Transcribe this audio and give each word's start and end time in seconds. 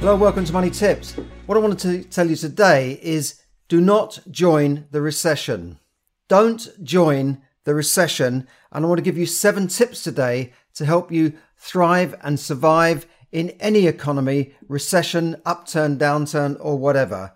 Hello, 0.00 0.16
welcome 0.16 0.46
to 0.46 0.52
Money 0.54 0.70
Tips. 0.70 1.12
What 1.44 1.58
I 1.58 1.60
wanted 1.60 1.78
to 1.80 2.02
tell 2.04 2.26
you 2.26 2.34
today 2.34 2.98
is 3.02 3.42
do 3.68 3.82
not 3.82 4.18
join 4.30 4.86
the 4.92 5.02
recession. 5.02 5.78
Don't 6.26 6.66
join 6.82 7.42
the 7.64 7.74
recession. 7.74 8.48
And 8.72 8.82
I 8.82 8.88
want 8.88 8.96
to 8.96 9.04
give 9.04 9.18
you 9.18 9.26
seven 9.26 9.68
tips 9.68 10.02
today 10.02 10.54
to 10.72 10.86
help 10.86 11.12
you 11.12 11.34
thrive 11.58 12.14
and 12.22 12.40
survive 12.40 13.06
in 13.30 13.50
any 13.60 13.86
economy, 13.86 14.54
recession, 14.68 15.36
upturn, 15.44 15.98
downturn, 15.98 16.56
or 16.60 16.78
whatever. 16.78 17.34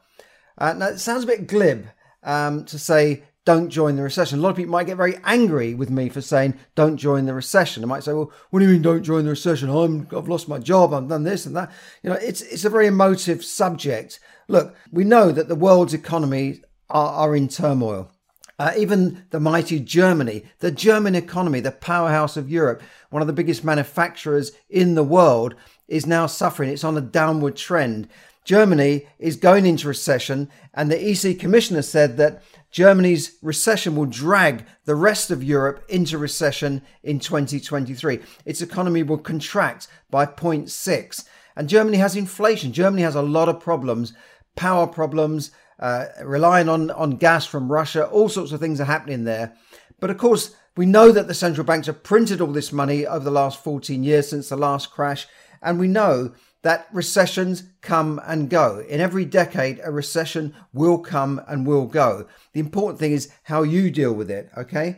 Uh, 0.57 0.73
now, 0.73 0.87
it 0.87 1.01
sounds 1.01 1.25
a 1.25 1.27
bit 1.27 1.47
glib 1.47 1.89
um, 2.23 2.65
to 2.65 2.79
say 2.79 3.25
don't 3.45 3.69
join 3.69 3.97
the 3.97 4.03
recession. 4.03 4.39
A 4.39 4.43
lot 4.43 4.51
of 4.51 4.57
people 4.57 4.73
might 4.73 4.87
get 4.87 4.97
very 4.97 5.19
angry 5.25 5.75
with 5.75 5.91
me 5.91 6.09
for 6.09 6.21
saying 6.21 6.55
don't 6.75 6.97
join 6.97 7.27
the 7.27 7.34
recession. 7.34 7.83
I 7.83 7.87
might 7.87 8.03
say, 8.03 8.12
well, 8.12 8.33
what 8.51 8.61
do 8.61 8.67
you 8.67 8.73
mean 8.73 8.83
don't 8.83 9.03
join 9.03 9.25
the 9.25 9.30
recession? 9.30 9.69
I'm, 9.69 10.09
I've 10.17 10.28
lost 10.28 10.48
my 10.48 10.59
job. 10.59 10.95
I've 10.95 11.09
done 11.09 11.25
this 11.25 11.45
and 11.45 11.55
that. 11.56 11.70
You 12.03 12.11
know, 12.11 12.17
it's 12.17 12.41
it's 12.41 12.65
a 12.65 12.70
very 12.70 12.87
emotive 12.87 13.45
subject. 13.45 14.20
Look, 14.48 14.75
we 14.91 15.05
know 15.05 15.31
that 15.31 15.48
the 15.48 15.55
world's 15.55 15.95
economies 15.95 16.61
are, 16.89 17.09
are 17.11 17.37
in 17.37 17.48
turmoil. 17.48 18.11
Uh, 18.59 18.72
even 18.77 19.25
the 19.31 19.41
mighty 19.41 19.81
Germany, 19.81 20.45
the 20.61 20.70
German 20.70 21.17
economy, 21.17 21.59
the 21.59 21.72
powerhouse 21.72 22.37
of 22.37 22.48
Europe, 22.48 22.83
one 23.11 23.20
of 23.20 23.27
the 23.27 23.33
biggest 23.33 23.65
manufacturers 23.65 24.53
in 24.70 24.95
the 24.95 25.03
world, 25.03 25.56
is 25.89 26.06
now 26.06 26.27
suffering. 26.27 26.70
It's 26.70 26.84
on 26.84 26.97
a 26.97 27.00
downward 27.00 27.56
trend. 27.56 28.09
Germany 28.45 29.06
is 29.19 29.37
going 29.37 29.67
into 29.67 29.89
recession, 29.89 30.50
and 30.72 30.91
the 30.91 31.11
EC 31.11 31.39
commissioner 31.39 31.83
said 31.83 32.17
that 32.19 32.42
Germany's 32.75 33.39
recession 33.41 33.94
will 33.94 34.05
drag 34.05 34.67
the 34.84 34.97
rest 34.97 35.30
of 35.30 35.44
Europe 35.44 35.84
into 35.89 36.19
recession 36.19 36.83
in 37.05 37.20
2023. 37.20 38.19
Its 38.44 38.61
economy 38.61 39.05
will 39.05 39.16
contract 39.16 39.86
by 40.11 40.27
0.6. 40.27 41.25
And 41.55 41.69
Germany 41.69 41.98
has 41.98 42.16
inflation. 42.16 42.72
Germany 42.72 43.03
has 43.03 43.14
a 43.14 43.22
lot 43.22 43.48
of 43.48 43.61
problems, 43.61 44.12
power 44.56 44.89
problems, 44.89 45.53
uh, 45.78 46.06
relying 46.25 46.69
on, 46.69 46.91
on 46.91 47.12
gas 47.12 47.47
from 47.47 47.70
Russia. 47.70 48.08
All 48.08 48.28
sorts 48.28 48.50
of 48.50 48.58
things 48.58 48.81
are 48.81 48.86
happening 48.86 49.22
there. 49.22 49.55
But 50.00 50.11
of 50.11 50.19
course, 50.19 50.56
we 50.77 50.84
know 50.84 51.12
that 51.12 51.28
the 51.28 51.34
central 51.34 51.64
banks 51.64 51.86
have 51.86 52.03
printed 52.03 52.41
all 52.41 52.48
this 52.48 52.72
money 52.72 53.06
over 53.06 53.25
the 53.25 53.31
last 53.31 53.62
14 53.62 54.03
years 54.03 54.28
since 54.28 54.48
the 54.48 54.56
last 54.56 54.91
crash. 54.91 55.28
And 55.62 55.78
we 55.78 55.86
know 55.86 56.34
that 56.65 56.89
recessions 56.93 57.65
come 57.83 58.20
and 58.27 58.48
go. 58.48 58.83
In 58.89 58.98
every 58.98 59.27
decade, 59.27 59.81
a 59.84 59.91
recession 59.91 60.55
will 60.73 60.98
come 60.98 61.41
and 61.47 61.67
will 61.67 61.84
go. 61.84 62.27
The 62.55 62.61
important 62.61 62.98
thing 62.98 63.12
is 63.12 63.31
how 63.45 63.62
you 63.62 63.91
deal 63.91 64.15
with 64.15 64.31
it, 64.31 64.51
okay? 64.56 64.97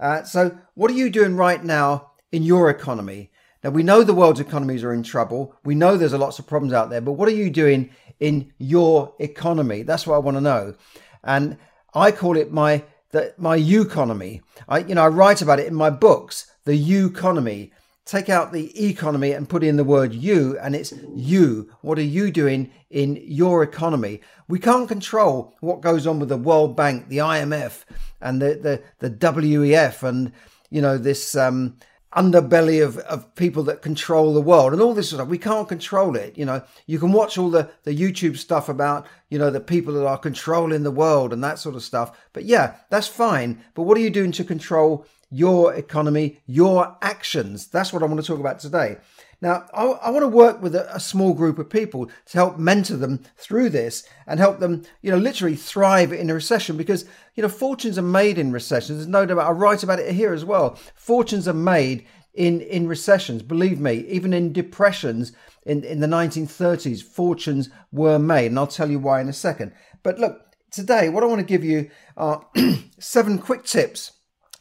Uh, 0.00 0.24
so, 0.24 0.58
what 0.74 0.90
are 0.90 0.94
you 0.94 1.08
doing 1.08 1.36
right 1.36 1.62
now 1.62 2.10
in 2.32 2.42
your 2.42 2.68
economy? 2.68 3.30
Now, 3.62 3.70
we 3.70 3.84
know 3.84 4.02
the 4.02 4.12
world's 4.12 4.40
economies 4.40 4.82
are 4.82 4.92
in 4.92 5.04
trouble. 5.04 5.56
We 5.64 5.76
know 5.76 5.96
there's 5.96 6.12
a 6.12 6.18
lots 6.18 6.40
of 6.40 6.48
problems 6.48 6.72
out 6.72 6.90
there, 6.90 7.00
but 7.00 7.12
what 7.12 7.28
are 7.28 7.32
you 7.32 7.48
doing 7.48 7.90
in 8.18 8.52
your 8.58 9.14
economy? 9.20 9.84
That's 9.84 10.08
what 10.08 10.16
I 10.16 10.18
want 10.18 10.36
to 10.36 10.40
know. 10.40 10.74
And 11.22 11.58
I 11.94 12.10
call 12.10 12.36
it 12.36 12.52
my 12.52 12.82
the, 13.12 13.32
my 13.38 13.56
economy. 13.56 14.42
I 14.68 14.78
you 14.78 14.96
know 14.96 15.04
I 15.04 15.08
write 15.08 15.40
about 15.40 15.60
it 15.60 15.68
in 15.68 15.74
my 15.74 15.90
books, 15.90 16.50
the 16.64 16.74
economy 17.06 17.72
take 18.04 18.28
out 18.28 18.52
the 18.52 18.86
economy 18.86 19.32
and 19.32 19.48
put 19.48 19.64
in 19.64 19.76
the 19.76 19.84
word 19.84 20.12
you, 20.12 20.58
and 20.58 20.74
it's 20.74 20.92
you. 21.14 21.70
What 21.80 21.98
are 21.98 22.02
you 22.02 22.30
doing 22.30 22.70
in 22.90 23.22
your 23.24 23.62
economy? 23.62 24.20
We 24.48 24.58
can't 24.58 24.88
control 24.88 25.54
what 25.60 25.80
goes 25.80 26.06
on 26.06 26.18
with 26.18 26.28
the 26.28 26.36
World 26.36 26.76
Bank, 26.76 27.08
the 27.08 27.18
IMF, 27.18 27.84
and 28.20 28.40
the 28.40 28.82
the, 29.00 29.08
the 29.08 29.10
WEF, 29.10 30.02
and 30.02 30.32
you 30.70 30.82
know 30.82 30.98
this 30.98 31.34
um, 31.34 31.76
underbelly 32.16 32.84
of, 32.84 32.98
of 32.98 33.34
people 33.34 33.64
that 33.64 33.82
control 33.82 34.32
the 34.32 34.40
world 34.40 34.72
and 34.72 34.80
all 34.80 34.94
this 34.94 35.10
stuff. 35.10 35.28
We 35.28 35.38
can't 35.38 35.68
control 35.68 36.14
it. 36.16 36.38
You 36.38 36.44
know, 36.44 36.62
you 36.86 36.98
can 36.98 37.12
watch 37.12 37.36
all 37.36 37.50
the, 37.50 37.70
the 37.82 37.96
YouTube 37.96 38.36
stuff 38.36 38.68
about, 38.68 39.06
you 39.30 39.38
know, 39.38 39.50
the 39.50 39.60
people 39.60 39.94
that 39.94 40.06
are 40.06 40.18
controlling 40.18 40.84
the 40.84 40.90
world 40.90 41.32
and 41.32 41.42
that 41.42 41.58
sort 41.58 41.74
of 41.74 41.82
stuff. 41.82 42.16
But 42.32 42.44
yeah, 42.44 42.76
that's 42.88 43.08
fine. 43.08 43.64
But 43.74 43.82
what 43.82 43.98
are 43.98 44.00
you 44.00 44.10
doing 44.10 44.32
to 44.32 44.44
control 44.44 45.06
your 45.34 45.74
economy, 45.74 46.38
your 46.46 46.96
actions. 47.02 47.66
That's 47.66 47.92
what 47.92 48.04
I 48.04 48.06
want 48.06 48.20
to 48.20 48.26
talk 48.26 48.38
about 48.38 48.60
today. 48.60 48.98
Now, 49.40 49.66
I, 49.74 49.84
I 49.84 50.10
want 50.10 50.22
to 50.22 50.28
work 50.28 50.62
with 50.62 50.76
a, 50.76 50.94
a, 50.94 51.00
small 51.00 51.34
group 51.34 51.58
of 51.58 51.68
people 51.68 52.06
to 52.06 52.38
help 52.38 52.56
mentor 52.56 52.96
them 52.96 53.20
through 53.36 53.70
this 53.70 54.08
and 54.28 54.38
help 54.38 54.60
them, 54.60 54.84
you 55.02 55.10
know, 55.10 55.18
literally 55.18 55.56
thrive 55.56 56.12
in 56.12 56.30
a 56.30 56.34
recession 56.34 56.76
because, 56.76 57.04
you 57.34 57.42
know, 57.42 57.48
fortunes 57.48 57.98
are 57.98 58.02
made 58.02 58.38
in 58.38 58.52
recessions. 58.52 58.98
There's 58.98 59.08
no 59.08 59.26
doubt. 59.26 59.38
I 59.40 59.50
write 59.50 59.82
about 59.82 59.98
it 59.98 60.14
here 60.14 60.32
as 60.32 60.44
well. 60.44 60.78
Fortunes 60.94 61.48
are 61.48 61.52
made 61.52 62.06
in, 62.34 62.60
in 62.60 62.86
recessions. 62.86 63.42
Believe 63.42 63.80
me, 63.80 64.06
even 64.08 64.32
in 64.32 64.52
depressions 64.52 65.32
in, 65.66 65.82
in 65.82 65.98
the 65.98 66.06
1930s, 66.06 67.02
fortunes 67.02 67.70
were 67.90 68.20
made. 68.20 68.46
And 68.46 68.58
I'll 68.58 68.68
tell 68.68 68.90
you 68.90 69.00
why 69.00 69.20
in 69.20 69.28
a 69.28 69.32
second. 69.32 69.72
But 70.04 70.20
look, 70.20 70.40
today, 70.70 71.08
what 71.08 71.24
I 71.24 71.26
want 71.26 71.40
to 71.40 71.44
give 71.44 71.64
you 71.64 71.90
are 72.16 72.46
seven 73.00 73.38
quick 73.38 73.64
tips 73.64 74.12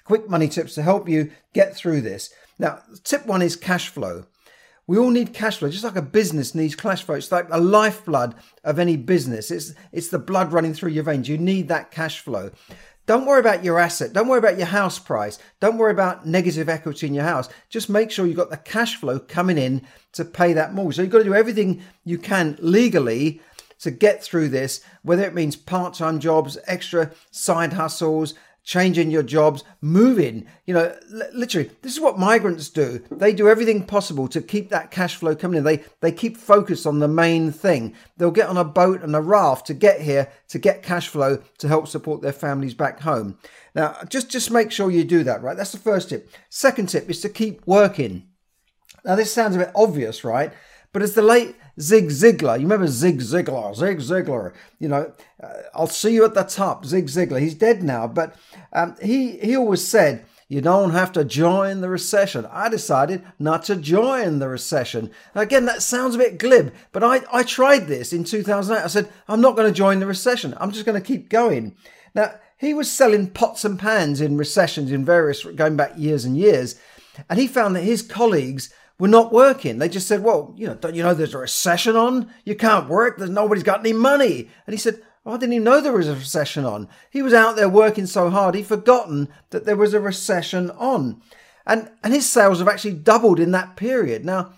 quick 0.03 0.29
money 0.29 0.47
tips 0.47 0.75
to 0.75 0.81
help 0.81 1.07
you 1.07 1.31
get 1.53 1.75
through 1.75 2.01
this. 2.01 2.33
Now, 2.59 2.81
tip 3.03 3.25
one 3.25 3.41
is 3.41 3.55
cash 3.55 3.89
flow. 3.89 4.25
We 4.85 4.97
all 4.97 5.11
need 5.11 5.33
cash 5.33 5.57
flow, 5.57 5.69
just 5.69 5.85
like 5.85 5.95
a 5.95 6.01
business 6.01 6.53
needs 6.53 6.75
cash 6.75 7.03
flow. 7.03 7.15
It's 7.15 7.31
like 7.31 7.49
the 7.49 7.57
lifeblood 7.57 8.35
of 8.63 8.79
any 8.79 8.97
business. 8.97 9.49
It's 9.49 9.73
it's 9.93 10.09
the 10.09 10.19
blood 10.19 10.51
running 10.51 10.73
through 10.73 10.91
your 10.91 11.05
veins. 11.05 11.29
You 11.29 11.37
need 11.37 11.69
that 11.69 11.91
cash 11.91 12.19
flow. 12.19 12.51
Don't 13.05 13.25
worry 13.25 13.39
about 13.39 13.63
your 13.63 13.79
asset. 13.79 14.13
Don't 14.13 14.29
worry 14.29 14.39
about 14.39 14.57
your 14.57 14.67
house 14.67 14.97
price. 14.97 15.37
Don't 15.59 15.77
worry 15.77 15.91
about 15.91 16.25
negative 16.25 16.69
equity 16.69 17.07
in 17.07 17.13
your 17.13 17.25
house. 17.25 17.49
Just 17.69 17.89
make 17.89 18.11
sure 18.11 18.25
you've 18.25 18.37
got 18.37 18.49
the 18.49 18.57
cash 18.57 18.95
flow 18.95 19.19
coming 19.19 19.57
in 19.57 19.85
to 20.13 20.23
pay 20.23 20.53
that 20.53 20.73
mortgage. 20.73 20.95
So 20.95 21.01
you've 21.01 21.11
got 21.11 21.17
to 21.19 21.23
do 21.25 21.35
everything 21.35 21.81
you 22.05 22.17
can 22.17 22.57
legally 22.61 23.41
to 23.79 23.91
get 23.91 24.23
through 24.23 24.47
this, 24.47 24.81
whether 25.01 25.25
it 25.25 25.33
means 25.33 25.57
part 25.57 25.93
time 25.95 26.19
jobs, 26.19 26.57
extra 26.65 27.11
side 27.31 27.73
hustles, 27.73 28.35
changing 28.63 29.12
your 29.12 29.24
jobs, 29.24 29.63
moving. 29.81 30.46
You 30.66 30.74
know, 30.74 30.96
literally, 31.34 31.69
this 31.81 31.94
is 31.94 32.00
what 32.00 32.18
migrants 32.18 32.69
do. 32.69 33.03
They 33.12 33.34
do 33.34 33.50
everything 33.50 33.85
possible 33.85 34.28
to 34.29 34.41
keep 34.41 34.69
that 34.69 34.90
cash 34.90 35.16
flow 35.16 35.35
coming 35.35 35.57
in. 35.57 35.63
They 35.63 35.84
they 36.00 36.12
keep 36.12 36.38
focused 36.38 36.88
on 36.88 37.00
the 37.00 37.07
main 37.07 37.51
thing. 37.51 37.94
They'll 38.18 38.31
get 38.31 38.50
on 38.50 38.57
a 38.57 38.63
boat 38.63 39.01
and 39.01 39.16
a 39.16 39.22
raft 39.22 39.68
to 39.68 39.74
get 39.74 40.01
here 40.01 40.29
to 40.47 40.59
get 40.59 40.84
cash 40.84 41.07
flow 41.07 41.40
to 41.57 41.68
help 41.68 41.88
support 41.88 42.22
their 42.22 42.34
families 42.34 42.74
back 42.74 43.01
home. 43.01 43.38
Now, 43.75 43.97
just 44.07 44.29
just 44.29 44.51
make 44.51 44.72
sure 44.72 44.90
you 44.90 45.03
do 45.03 45.24
that, 45.24 45.44
right? 45.44 45.57
That's 45.57 45.72
the 45.72 45.78
first 45.78 46.09
tip. 46.09 46.30
Second 46.50 46.90
tip 46.90 47.09
is 47.09 47.22
to 47.22 47.30
keep 47.30 47.66
working. 47.68 48.28
Now, 49.06 49.16
this 49.16 49.34
sounds 49.34 49.56
a 49.56 49.59
bit 49.59 49.72
obvious, 49.75 50.24
right? 50.24 50.53
But 50.94 51.01
as 51.01 51.16
the 51.16 51.22
late 51.22 51.56
Zig 51.79 52.09
Ziglar, 52.09 52.57
you 52.57 52.63
remember 52.63 52.88
Zig 52.88 53.19
Ziglar, 53.19 53.75
Zig 53.75 54.00
Ziglar, 54.00 54.53
you 54.79 54.88
know, 54.88 55.11
uh, 55.41 55.53
I'll 55.73 55.88
see 55.88 56.13
you 56.13 56.23
at 56.23 56.35
the 56.35 56.44
top, 56.44 56.85
Zig 56.85 57.07
Ziglar. 57.07 57.39
He's 57.39 57.56
dead 57.56 57.81
now, 57.81 58.07
but 58.07 58.35
um, 58.72 58.95
he, 59.01 59.38
he 59.38 59.56
always 59.56 59.85
said, 59.88 60.25
you 60.47 60.62
don't 60.62 60.91
have 60.91 61.12
to 61.13 61.25
join 61.25 61.81
the 61.81 61.89
recession. 61.89 62.45
I 62.51 62.69
decided 62.69 63.24
not 63.39 63.63
to 63.63 63.75
join 63.75 64.38
the 64.38 64.50
recession. 64.50 65.09
Again, 65.33 65.65
that 65.65 65.81
sounds 65.81 66.13
a 66.13 66.19
bit 66.19 66.38
glib, 66.38 66.74
but 66.92 67.03
I, 67.03 67.21
I 67.31 67.42
tried 67.42 67.88
this 67.88 68.13
in 68.13 68.24
2008. 68.24 68.83
I 68.83 68.88
said, 68.88 69.09
I'm 69.27 69.42
not 69.42 69.56
going 69.56 69.68
to 69.68 69.75
join 69.75 70.00
the 70.00 70.06
recession. 70.06 70.53
I'm 70.59 70.71
just 70.71 70.86
going 70.86 71.01
to 71.01 71.06
keep 71.06 71.30
going. 71.30 71.75
Now, 72.13 72.36
he 72.56 72.75
was 72.75 72.92
selling 72.92 73.31
pots 73.31 73.65
and 73.65 73.80
pans 73.80 74.21
in 74.21 74.38
recessions 74.38 74.92
in 74.92 75.03
various, 75.03 75.44
going 75.44 75.75
back 75.75 75.94
years 75.97 76.24
and 76.24 76.38
years. 76.38 76.80
And 77.30 77.39
he 77.39 77.47
found 77.47 77.75
that 77.75 77.81
his 77.81 78.03
colleagues 78.03 78.71
were 79.03 79.09
not 79.09 79.33
working. 79.33 79.79
They 79.79 79.89
just 79.89 80.07
said, 80.07 80.23
well, 80.23 80.53
you 80.55 80.65
know, 80.65 80.75
don't 80.75 80.95
you 80.95 81.03
know 81.03 81.13
there's 81.13 81.33
a 81.33 81.38
recession 81.38 81.97
on? 81.97 82.31
You 82.45 82.55
can't 82.55 82.88
work. 82.88 83.17
There's 83.17 83.29
nobody's 83.29 83.65
got 83.65 83.81
any 83.81 83.91
money. 83.91 84.47
And 84.65 84.73
he 84.73 84.77
said, 84.77 85.01
oh, 85.25 85.33
I 85.33 85.38
didn't 85.38 85.51
even 85.51 85.65
know 85.65 85.81
there 85.81 85.91
was 85.91 86.07
a 86.07 86.15
recession 86.15 86.63
on. 86.63 86.88
He 87.09 87.21
was 87.21 87.33
out 87.33 87.57
there 87.57 87.67
working 87.67 88.05
so 88.05 88.29
hard, 88.29 88.55
he'd 88.55 88.65
forgotten 88.65 89.27
that 89.50 89.65
there 89.65 89.75
was 89.75 89.94
a 89.94 90.00
recession 90.00 90.71
on. 90.71 91.21
And, 91.67 91.91
and 92.01 92.13
his 92.13 92.29
sales 92.29 92.59
have 92.59 92.69
actually 92.69 92.94
doubled 92.94 93.41
in 93.41 93.51
that 93.51 93.75
period. 93.75 94.23
Now, 94.23 94.53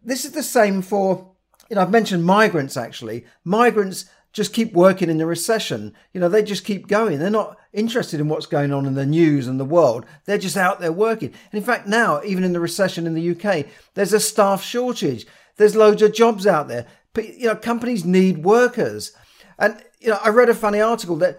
this 0.00 0.24
is 0.24 0.30
the 0.30 0.44
same 0.44 0.80
for, 0.80 1.32
you 1.68 1.74
know, 1.74 1.82
I've 1.82 1.90
mentioned 1.90 2.24
migrants 2.24 2.76
actually. 2.76 3.24
Migrants 3.42 4.04
just 4.32 4.52
keep 4.52 4.72
working 4.72 5.10
in 5.10 5.18
the 5.18 5.26
recession. 5.26 5.94
You 6.12 6.20
know, 6.20 6.28
they 6.28 6.42
just 6.42 6.64
keep 6.64 6.86
going. 6.86 7.18
They're 7.18 7.30
not 7.30 7.56
interested 7.72 8.20
in 8.20 8.28
what's 8.28 8.46
going 8.46 8.72
on 8.72 8.86
in 8.86 8.94
the 8.94 9.06
news 9.06 9.46
and 9.46 9.58
the 9.58 9.64
world. 9.64 10.04
They're 10.26 10.38
just 10.38 10.56
out 10.56 10.80
there 10.80 10.92
working. 10.92 11.32
And 11.52 11.58
in 11.58 11.64
fact, 11.64 11.86
now, 11.86 12.22
even 12.22 12.44
in 12.44 12.52
the 12.52 12.60
recession 12.60 13.06
in 13.06 13.14
the 13.14 13.30
UK, 13.30 13.66
there's 13.94 14.12
a 14.12 14.20
staff 14.20 14.62
shortage. 14.62 15.26
There's 15.56 15.76
loads 15.76 16.02
of 16.02 16.12
jobs 16.14 16.46
out 16.46 16.68
there. 16.68 16.86
But, 17.14 17.38
You 17.38 17.48
know, 17.48 17.56
companies 17.56 18.04
need 18.04 18.44
workers. 18.44 19.12
And, 19.58 19.82
you 20.00 20.10
know, 20.10 20.18
I 20.22 20.28
read 20.28 20.48
a 20.48 20.54
funny 20.54 20.80
article 20.80 21.16
that 21.16 21.38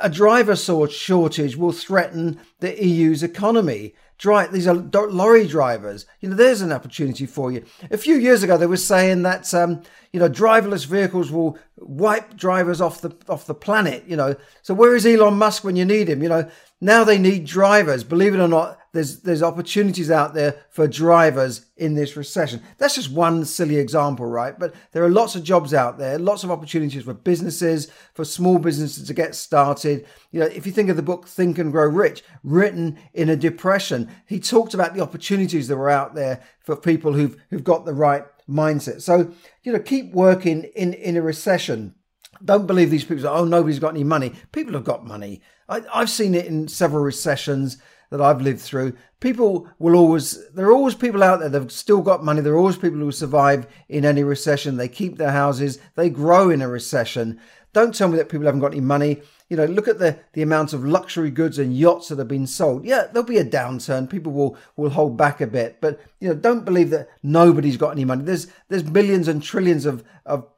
a 0.00 0.10
driver 0.10 0.56
shortage 0.56 1.56
will 1.56 1.72
threaten 1.72 2.40
the 2.64 2.84
EU's 2.84 3.22
economy. 3.22 3.94
Dri- 4.16 4.46
these 4.46 4.66
are 4.66 4.74
lorry 4.74 5.46
drivers. 5.46 6.06
You 6.20 6.30
know, 6.30 6.36
there's 6.36 6.62
an 6.62 6.72
opportunity 6.72 7.26
for 7.26 7.52
you. 7.52 7.64
A 7.90 7.98
few 7.98 8.16
years 8.16 8.42
ago, 8.42 8.56
they 8.56 8.66
were 8.66 8.76
saying 8.76 9.22
that 9.22 9.52
um, 9.52 9.82
you 10.12 10.20
know 10.20 10.30
driverless 10.30 10.86
vehicles 10.86 11.30
will 11.30 11.58
wipe 11.76 12.36
drivers 12.36 12.80
off 12.80 13.00
the 13.00 13.14
off 13.28 13.46
the 13.46 13.54
planet. 13.54 14.04
You 14.06 14.16
know, 14.16 14.36
so 14.62 14.72
where 14.72 14.94
is 14.94 15.04
Elon 15.04 15.36
Musk 15.36 15.64
when 15.64 15.76
you 15.76 15.84
need 15.84 16.08
him? 16.08 16.22
You 16.22 16.28
know, 16.28 16.50
now 16.80 17.04
they 17.04 17.18
need 17.18 17.44
drivers. 17.44 18.04
Believe 18.04 18.34
it 18.34 18.40
or 18.40 18.48
not, 18.48 18.78
there's 18.92 19.20
there's 19.20 19.42
opportunities 19.42 20.10
out 20.10 20.34
there 20.34 20.62
for 20.70 20.86
drivers 20.86 21.66
in 21.76 21.94
this 21.94 22.16
recession. 22.16 22.62
That's 22.78 22.94
just 22.94 23.10
one 23.10 23.44
silly 23.44 23.76
example, 23.76 24.26
right? 24.26 24.56
But 24.56 24.74
there 24.92 25.02
are 25.02 25.10
lots 25.10 25.34
of 25.34 25.42
jobs 25.42 25.74
out 25.74 25.98
there, 25.98 26.18
lots 26.18 26.44
of 26.44 26.50
opportunities 26.50 27.02
for 27.02 27.14
businesses, 27.14 27.90
for 28.14 28.24
small 28.24 28.58
businesses 28.58 29.06
to 29.08 29.14
get 29.14 29.34
started. 29.34 30.06
You 30.30 30.40
know, 30.40 30.46
if 30.46 30.64
you 30.66 30.72
think 30.72 30.90
of 30.90 30.96
the 30.96 31.02
book 31.02 31.26
Think 31.26 31.58
and 31.58 31.72
Grow 31.72 31.88
Rich, 31.88 32.22
written 32.54 32.98
in 33.12 33.28
a 33.28 33.36
depression, 33.36 34.08
he 34.26 34.40
talked 34.40 34.74
about 34.74 34.94
the 34.94 35.00
opportunities 35.00 35.68
that 35.68 35.76
were 35.76 35.90
out 35.90 36.14
there 36.14 36.42
for 36.60 36.76
people 36.76 37.12
who've 37.12 37.36
who've 37.50 37.64
got 37.64 37.84
the 37.84 37.94
right 37.94 38.24
mindset. 38.48 39.02
So, 39.02 39.32
you 39.62 39.72
know, 39.72 39.80
keep 39.80 40.12
working 40.12 40.64
in 40.74 40.94
in 40.94 41.16
a 41.16 41.22
recession 41.22 41.94
don't 42.44 42.66
believe 42.66 42.90
these 42.90 43.04
people. 43.04 43.26
Oh, 43.26 43.44
nobody's 43.44 43.78
got 43.78 43.94
any 43.94 44.04
money. 44.04 44.32
People 44.52 44.74
have 44.74 44.84
got 44.84 45.06
money. 45.06 45.40
I, 45.68 45.82
I've 45.92 46.10
seen 46.10 46.34
it 46.34 46.46
in 46.46 46.68
several 46.68 47.02
recessions 47.02 47.78
that 48.10 48.20
I've 48.20 48.42
lived 48.42 48.60
through. 48.60 48.94
People 49.20 49.68
will 49.78 49.96
always, 49.96 50.48
there 50.52 50.66
are 50.66 50.72
always 50.72 50.94
people 50.94 51.22
out 51.22 51.40
there 51.40 51.48
that 51.48 51.60
have 51.60 51.72
still 51.72 52.02
got 52.02 52.24
money. 52.24 52.40
There 52.40 52.54
are 52.54 52.58
always 52.58 52.76
people 52.76 52.98
who 52.98 53.12
survive 53.12 53.66
in 53.88 54.04
any 54.04 54.22
recession. 54.22 54.76
They 54.76 54.88
keep 54.88 55.16
their 55.16 55.32
houses, 55.32 55.78
they 55.94 56.10
grow 56.10 56.50
in 56.50 56.62
a 56.62 56.68
recession. 56.68 57.40
Don't 57.72 57.94
tell 57.94 58.08
me 58.08 58.16
that 58.18 58.28
people 58.28 58.46
haven't 58.46 58.60
got 58.60 58.72
any 58.72 58.80
money. 58.80 59.22
You 59.54 59.60
know, 59.60 59.72
look 59.72 59.86
at 59.86 60.00
the, 60.00 60.18
the 60.32 60.42
amount 60.42 60.72
of 60.72 60.84
luxury 60.84 61.30
goods 61.30 61.60
and 61.60 61.76
yachts 61.76 62.08
that 62.08 62.18
have 62.18 62.26
been 62.26 62.48
sold. 62.48 62.84
Yeah, 62.84 63.06
there'll 63.12 63.22
be 63.22 63.38
a 63.38 63.44
downturn. 63.44 64.10
People 64.10 64.32
will, 64.32 64.56
will 64.74 64.90
hold 64.90 65.16
back 65.16 65.40
a 65.40 65.46
bit. 65.46 65.80
But, 65.80 66.00
you 66.18 66.28
know, 66.28 66.34
don't 66.34 66.64
believe 66.64 66.90
that 66.90 67.08
nobody's 67.22 67.76
got 67.76 67.92
any 67.92 68.04
money. 68.04 68.24
There's 68.24 68.48
there's 68.68 68.82
millions 68.82 69.28
and 69.28 69.40
trillions 69.40 69.86
of, 69.86 70.02
of 70.26 70.48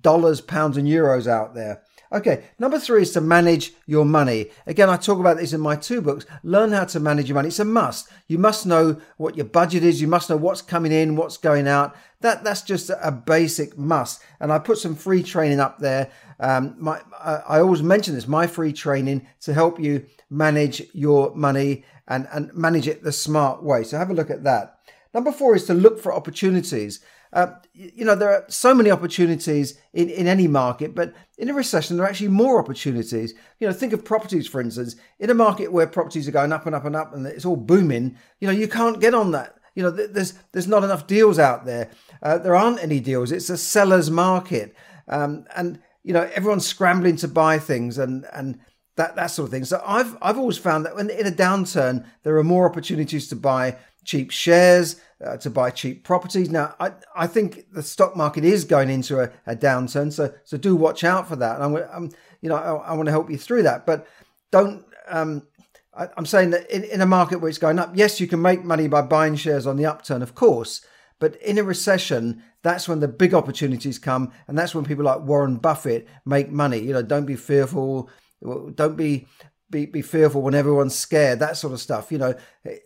dollars, 0.00 0.40
pounds, 0.40 0.78
and 0.78 0.88
euros 0.88 1.26
out 1.26 1.54
there. 1.54 1.82
Okay, 2.16 2.44
number 2.58 2.78
three 2.78 3.02
is 3.02 3.12
to 3.12 3.20
manage 3.20 3.74
your 3.84 4.06
money. 4.06 4.46
Again, 4.66 4.88
I 4.88 4.96
talk 4.96 5.18
about 5.18 5.36
this 5.36 5.52
in 5.52 5.60
my 5.60 5.76
two 5.76 6.00
books. 6.00 6.24
Learn 6.42 6.72
how 6.72 6.86
to 6.86 6.98
manage 6.98 7.28
your 7.28 7.34
money. 7.34 7.48
It's 7.48 7.58
a 7.58 7.64
must. 7.64 8.08
You 8.26 8.38
must 8.38 8.64
know 8.64 8.98
what 9.18 9.36
your 9.36 9.44
budget 9.44 9.84
is. 9.84 10.00
You 10.00 10.08
must 10.08 10.30
know 10.30 10.38
what's 10.38 10.62
coming 10.62 10.92
in, 10.92 11.16
what's 11.16 11.36
going 11.36 11.68
out. 11.68 11.94
That 12.22 12.42
that's 12.42 12.62
just 12.62 12.90
a 12.90 13.12
basic 13.12 13.76
must. 13.76 14.22
And 14.40 14.50
I 14.50 14.58
put 14.58 14.78
some 14.78 14.94
free 14.94 15.22
training 15.22 15.60
up 15.60 15.78
there. 15.78 16.10
Um, 16.40 16.74
my 16.78 17.02
I 17.22 17.60
always 17.60 17.82
mention 17.82 18.14
this. 18.14 18.26
My 18.26 18.46
free 18.46 18.72
training 18.72 19.26
to 19.40 19.52
help 19.52 19.78
you 19.78 20.06
manage 20.30 20.82
your 20.94 21.34
money 21.34 21.84
and 22.08 22.26
and 22.32 22.50
manage 22.54 22.88
it 22.88 23.02
the 23.02 23.12
smart 23.12 23.62
way. 23.62 23.84
So 23.84 23.98
have 23.98 24.10
a 24.10 24.14
look 24.14 24.30
at 24.30 24.44
that. 24.44 24.78
Number 25.12 25.32
four 25.32 25.54
is 25.54 25.64
to 25.64 25.74
look 25.74 26.00
for 26.00 26.14
opportunities. 26.14 27.00
Uh, 27.32 27.48
you 27.74 28.04
know, 28.04 28.14
there 28.14 28.30
are 28.30 28.44
so 28.48 28.74
many 28.74 28.90
opportunities 28.90 29.78
in, 29.92 30.08
in 30.08 30.26
any 30.26 30.48
market, 30.48 30.94
but 30.94 31.14
in 31.38 31.48
a 31.48 31.54
recession, 31.54 31.96
there 31.96 32.06
are 32.06 32.08
actually 32.08 32.28
more 32.28 32.58
opportunities. 32.58 33.34
You 33.60 33.66
know, 33.66 33.72
think 33.72 33.92
of 33.92 34.04
properties, 34.04 34.46
for 34.46 34.60
instance. 34.60 34.96
In 35.18 35.30
a 35.30 35.34
market 35.34 35.72
where 35.72 35.86
properties 35.86 36.26
are 36.28 36.32
going 36.32 36.52
up 36.52 36.66
and 36.66 36.74
up 36.74 36.84
and 36.84 36.96
up 36.96 37.14
and 37.14 37.26
it's 37.26 37.44
all 37.44 37.56
booming, 37.56 38.16
you 38.40 38.48
know, 38.48 38.54
you 38.54 38.68
can't 38.68 39.00
get 39.00 39.14
on 39.14 39.32
that. 39.32 39.56
You 39.74 39.82
know, 39.82 39.90
there's 39.90 40.32
there's 40.52 40.66
not 40.66 40.84
enough 40.84 41.06
deals 41.06 41.38
out 41.38 41.66
there. 41.66 41.90
Uh, 42.22 42.38
there 42.38 42.56
aren't 42.56 42.82
any 42.82 42.98
deals. 42.98 43.30
It's 43.30 43.50
a 43.50 43.58
seller's 43.58 44.10
market, 44.10 44.74
um, 45.06 45.44
and 45.54 45.78
you 46.02 46.14
know 46.14 46.30
everyone's 46.34 46.66
scrambling 46.66 47.16
to 47.16 47.28
buy 47.28 47.58
things 47.58 47.98
and 47.98 48.24
and 48.32 48.58
that 48.96 49.16
that 49.16 49.26
sort 49.26 49.46
of 49.46 49.52
thing. 49.52 49.64
So 49.64 49.82
I've 49.86 50.16
I've 50.20 50.38
always 50.38 50.58
found 50.58 50.84
that 50.86 50.96
when 50.96 51.10
in 51.10 51.26
a 51.26 51.30
downturn, 51.30 52.04
there 52.22 52.36
are 52.36 52.44
more 52.44 52.68
opportunities 52.68 53.28
to 53.28 53.36
buy 53.36 53.76
cheap 54.04 54.30
shares 54.30 55.00
uh, 55.24 55.36
to 55.38 55.50
buy 55.50 55.70
cheap 55.70 56.04
properties. 56.04 56.50
Now, 56.50 56.74
I, 56.78 56.92
I 57.14 57.26
think 57.26 57.72
the 57.72 57.82
stock 57.82 58.16
market 58.16 58.44
is 58.44 58.64
going 58.64 58.90
into 58.90 59.20
a, 59.20 59.30
a 59.46 59.56
downturn, 59.56 60.12
so 60.12 60.34
so 60.44 60.56
do 60.56 60.76
watch 60.76 61.04
out 61.04 61.28
for 61.28 61.36
that. 61.36 61.60
And 61.60 61.64
I'm, 61.64 61.88
I'm 61.92 62.10
you 62.40 62.48
know, 62.48 62.56
I, 62.56 62.90
I, 62.90 62.92
want 62.94 63.06
to 63.06 63.12
help 63.12 63.30
you 63.30 63.38
through 63.38 63.62
that, 63.64 63.86
but 63.86 64.06
don't. 64.50 64.84
Um, 65.08 65.46
I'm 65.94 66.26
saying 66.26 66.50
that 66.50 66.70
in, 66.70 66.84
in 66.84 67.00
a 67.00 67.06
market 67.06 67.38
where 67.38 67.48
it's 67.48 67.56
going 67.56 67.78
up, 67.78 67.92
yes, 67.94 68.20
you 68.20 68.26
can 68.26 68.42
make 68.42 68.62
money 68.62 68.86
by 68.86 69.00
buying 69.00 69.34
shares 69.34 69.66
on 69.66 69.78
the 69.78 69.86
upturn, 69.86 70.20
of 70.20 70.34
course. 70.34 70.84
But 71.18 71.36
in 71.36 71.56
a 71.56 71.62
recession, 71.62 72.42
that's 72.62 72.86
when 72.86 73.00
the 73.00 73.08
big 73.08 73.32
opportunities 73.32 73.98
come, 73.98 74.30
and 74.46 74.58
that's 74.58 74.74
when 74.74 74.84
people 74.84 75.06
like 75.06 75.22
Warren 75.22 75.56
Buffett 75.56 76.06
make 76.26 76.50
money. 76.50 76.80
You 76.80 76.92
know, 76.92 77.00
don't 77.00 77.24
be 77.24 77.36
fearful. 77.36 78.10
Don't 78.42 78.96
be 78.96 79.26
be, 79.68 79.86
be 79.86 80.02
fearful 80.02 80.42
when 80.42 80.54
everyone's 80.54 80.94
scared, 80.94 81.40
that 81.40 81.56
sort 81.56 81.72
of 81.72 81.80
stuff. 81.80 82.12
You 82.12 82.18
know, 82.18 82.34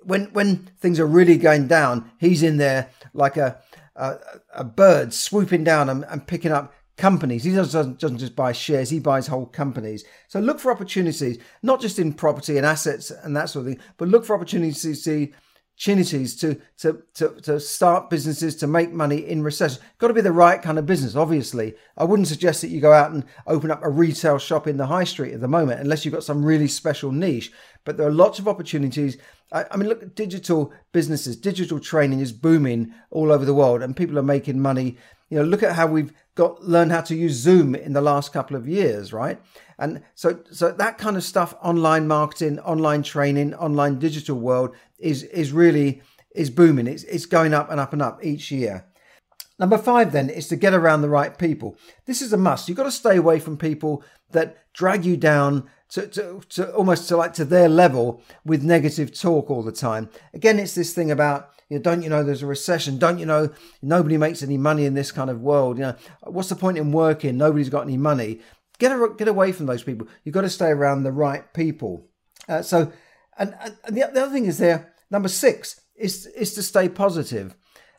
when 0.02 0.26
when 0.32 0.70
things 0.78 0.98
are 0.98 1.06
really 1.06 1.36
going 1.36 1.66
down, 1.66 2.10
he's 2.18 2.42
in 2.42 2.56
there 2.56 2.88
like 3.12 3.36
a 3.36 3.60
a, 3.96 4.18
a 4.54 4.64
bird 4.64 5.12
swooping 5.12 5.64
down 5.64 5.88
and, 5.88 6.04
and 6.06 6.26
picking 6.26 6.52
up 6.52 6.72
companies. 6.96 7.44
He 7.44 7.54
doesn't, 7.54 7.98
doesn't 7.98 8.18
just 8.18 8.36
buy 8.36 8.52
shares, 8.52 8.90
he 8.90 9.00
buys 9.00 9.26
whole 9.26 9.46
companies. 9.46 10.04
So 10.28 10.40
look 10.40 10.60
for 10.60 10.70
opportunities, 10.70 11.38
not 11.62 11.80
just 11.80 11.98
in 11.98 12.12
property 12.12 12.56
and 12.56 12.66
assets 12.66 13.10
and 13.10 13.36
that 13.36 13.50
sort 13.50 13.66
of 13.66 13.72
thing, 13.72 13.82
but 13.96 14.08
look 14.08 14.24
for 14.24 14.34
opportunities 14.34 14.82
to 14.82 14.94
see 14.94 15.32
opportunities 15.80 16.36
to, 16.36 16.60
to, 16.76 17.02
to, 17.14 17.30
to 17.40 17.58
start 17.58 18.10
businesses, 18.10 18.54
to 18.54 18.66
make 18.66 18.92
money 18.92 19.16
in 19.16 19.42
recession. 19.42 19.80
Got 19.96 20.08
to 20.08 20.14
be 20.14 20.20
the 20.20 20.30
right 20.30 20.60
kind 20.60 20.78
of 20.78 20.84
business, 20.84 21.16
obviously. 21.16 21.74
I 21.96 22.04
wouldn't 22.04 22.28
suggest 22.28 22.60
that 22.60 22.68
you 22.68 22.82
go 22.82 22.92
out 22.92 23.12
and 23.12 23.24
open 23.46 23.70
up 23.70 23.82
a 23.82 23.88
retail 23.88 24.36
shop 24.36 24.66
in 24.66 24.76
the 24.76 24.88
high 24.88 25.04
street 25.04 25.32
at 25.32 25.40
the 25.40 25.48
moment, 25.48 25.80
unless 25.80 26.04
you've 26.04 26.12
got 26.12 26.22
some 26.22 26.44
really 26.44 26.68
special 26.68 27.12
niche. 27.12 27.50
But 27.86 27.96
there 27.96 28.06
are 28.06 28.12
lots 28.12 28.38
of 28.38 28.46
opportunities. 28.46 29.16
I, 29.52 29.64
I 29.70 29.78
mean, 29.78 29.88
look 29.88 30.02
at 30.02 30.14
digital 30.14 30.70
businesses. 30.92 31.34
Digital 31.34 31.80
training 31.80 32.20
is 32.20 32.30
booming 32.30 32.92
all 33.10 33.32
over 33.32 33.46
the 33.46 33.54
world, 33.54 33.80
and 33.80 33.96
people 33.96 34.18
are 34.18 34.22
making 34.22 34.60
money. 34.60 34.98
You 35.30 35.38
know, 35.38 35.44
look 35.44 35.62
at 35.62 35.74
how 35.74 35.86
we've 35.86 36.12
got 36.34 36.62
learned 36.62 36.92
how 36.92 37.00
to 37.02 37.14
use 37.14 37.34
Zoom 37.34 37.74
in 37.74 37.92
the 37.92 38.00
last 38.00 38.32
couple 38.32 38.56
of 38.56 38.68
years, 38.68 39.12
right? 39.12 39.40
And 39.78 40.02
so, 40.14 40.40
so 40.50 40.72
that 40.72 40.98
kind 40.98 41.16
of 41.16 41.24
stuff, 41.24 41.54
online 41.62 42.06
marketing, 42.06 42.58
online 42.60 43.02
training, 43.02 43.54
online 43.54 43.98
digital 43.98 44.38
world 44.38 44.74
is 44.98 45.22
is 45.22 45.52
really 45.52 46.02
is 46.34 46.50
booming. 46.50 46.86
It's 46.86 47.04
it's 47.04 47.26
going 47.26 47.54
up 47.54 47.70
and 47.70 47.80
up 47.80 47.92
and 47.92 48.02
up 48.02 48.24
each 48.24 48.50
year. 48.50 48.84
Number 49.58 49.76
five, 49.76 50.12
then, 50.12 50.30
is 50.30 50.48
to 50.48 50.56
get 50.56 50.72
around 50.72 51.02
the 51.02 51.10
right 51.10 51.36
people. 51.36 51.76
This 52.06 52.22
is 52.22 52.32
a 52.32 52.38
must. 52.38 52.66
You've 52.66 52.78
got 52.78 52.84
to 52.84 52.90
stay 52.90 53.16
away 53.16 53.38
from 53.38 53.58
people 53.58 54.02
that 54.30 54.56
drag 54.72 55.04
you 55.04 55.18
down 55.18 55.68
to, 55.90 56.06
to, 56.06 56.40
to 56.48 56.72
almost 56.74 57.08
to 57.08 57.16
like 57.18 57.34
to 57.34 57.44
their 57.44 57.68
level 57.68 58.22
with 58.42 58.62
negative 58.62 59.12
talk 59.12 59.50
all 59.50 59.62
the 59.62 59.70
time. 59.70 60.08
Again, 60.32 60.58
it's 60.58 60.74
this 60.74 60.94
thing 60.94 61.10
about 61.10 61.50
you 61.70 61.76
know, 61.76 61.82
don't 61.82 62.02
you 62.02 62.10
know 62.10 62.22
there's 62.22 62.42
a 62.42 62.46
recession? 62.46 62.98
Don't 62.98 63.18
you 63.18 63.24
know 63.24 63.50
nobody 63.80 64.18
makes 64.18 64.42
any 64.42 64.58
money 64.58 64.84
in 64.84 64.94
this 64.94 65.12
kind 65.12 65.30
of 65.30 65.40
world? 65.40 65.78
You 65.78 65.84
know, 65.84 65.96
what's 66.24 66.48
the 66.50 66.56
point 66.56 66.76
in 66.76 66.92
working? 66.92 67.38
Nobody's 67.38 67.70
got 67.70 67.84
any 67.84 67.96
money. 67.96 68.40
Get 68.78 68.92
a, 68.92 69.14
get 69.16 69.28
away 69.28 69.52
from 69.52 69.66
those 69.66 69.84
people. 69.84 70.08
You've 70.24 70.34
got 70.34 70.42
to 70.42 70.50
stay 70.50 70.68
around 70.68 71.04
the 71.04 71.12
right 71.12 71.52
people. 71.54 72.08
Uh, 72.48 72.62
so, 72.62 72.92
and, 73.38 73.54
and 73.62 73.76
the, 73.86 74.10
the 74.12 74.22
other 74.22 74.32
thing 74.32 74.46
is 74.46 74.58
there. 74.58 74.92
Number 75.10 75.28
six 75.28 75.80
is 75.94 76.26
is 76.26 76.54
to 76.54 76.62
stay 76.62 76.88
positive. 76.88 77.54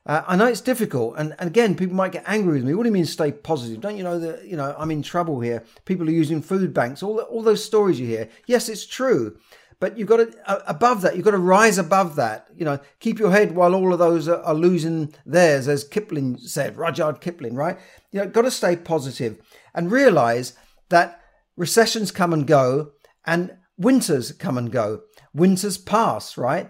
Uh, 0.06 0.24
I 0.28 0.36
know 0.36 0.48
it's 0.48 0.62
difficult, 0.62 1.14
and, 1.18 1.36
and 1.38 1.48
again, 1.48 1.76
people 1.76 1.96
might 1.96 2.12
get 2.12 2.24
angry 2.26 2.56
with 2.56 2.64
me. 2.64 2.74
What 2.74 2.84
do 2.84 2.90
you 2.90 2.94
mean 2.94 3.06
stay 3.06 3.32
positive? 3.32 3.82
Don't 3.82 3.98
you 3.98 4.04
know 4.04 4.18
that 4.20 4.46
you 4.46 4.58
know 4.58 4.76
I'm 4.78 4.92
in 4.92 5.04
trouble 5.04 5.40
here? 5.40 5.64
People 5.86 6.08
are 6.08 6.12
using 6.12 6.42
food 6.42 6.74
banks. 6.74 7.04
All 7.04 7.20
all 7.20 7.44
those 7.44 7.64
stories 7.64 8.00
you 8.00 8.08
hear. 8.08 8.28
Yes, 8.48 8.68
it's 8.68 8.86
true, 8.86 9.38
but 9.82 9.98
you've 9.98 10.08
got 10.08 10.18
to 10.18 10.34
uh, 10.46 10.60
above 10.68 11.02
that. 11.02 11.16
You've 11.16 11.26
got 11.26 11.32
to 11.32 11.40
rise 11.40 11.78
above 11.80 12.16
that. 12.16 12.48
You 12.56 12.64
know, 12.64 12.80
keep 13.00 13.20
your 13.20 13.32
head 13.32 13.56
while 13.56 13.74
all 13.74 13.92
of 13.92 14.00
those 14.00 14.30
are, 14.30 14.42
are 14.44 14.54
losing 14.54 15.14
theirs, 15.26 15.68
as 15.68 15.84
Kipling 15.84 16.38
said, 16.38 16.78
Rudyard 16.78 17.20
Kipling. 17.20 17.56
Right? 17.56 17.78
You 18.12 18.22
know, 18.22 18.28
got 18.28 18.44
to 18.44 18.52
stay 18.52 18.76
positive 18.76 19.40
and 19.74 19.92
realize 19.92 20.54
that 20.90 21.20
recessions 21.58 22.12
come 22.12 22.32
and 22.32 22.46
go 22.46 22.92
and 23.26 23.58
winters 23.76 24.32
come 24.32 24.58
and 24.58 24.72
go. 24.72 25.02
Winters 25.34 25.80
pass, 25.80 26.38
right? 26.38 26.70